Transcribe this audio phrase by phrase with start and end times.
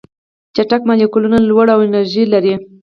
[0.55, 2.55] چټک مالیکولونه لوړه انرژي لري.